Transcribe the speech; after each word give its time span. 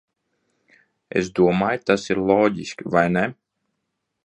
Es 1.21 1.29
domāju, 1.41 1.83
tas 1.91 2.07
ir 2.15 2.23
loģiski, 2.31 2.89
vai 2.97 3.07
ne? 3.19 3.27